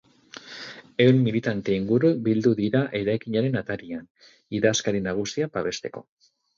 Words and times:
Ehun 1.05 1.19
militante 1.27 1.75
inguru 1.81 2.11
bildu 2.29 2.55
dira 2.61 2.83
eraikinaren 3.03 3.63
atarian, 3.65 4.11
idazkari 4.63 5.07
nagusia 5.13 5.55
babesteko. 5.57 6.09